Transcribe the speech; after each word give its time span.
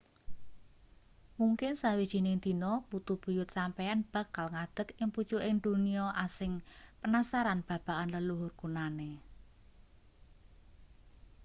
mungkin 1.39 1.71
sawijining 1.81 2.37
dina 2.45 2.71
putu 2.89 3.13
buyut 3.21 3.49
sampeyan 3.57 3.99
bakal 4.13 4.45
ngadeg 4.55 4.87
ing 5.01 5.09
pucuking 5.15 5.55
donya 5.65 6.05
asing 6.25 6.51
penasaran 7.01 7.59
babagan 7.67 8.09
leluhur 8.13 8.51
kunane 8.59 9.11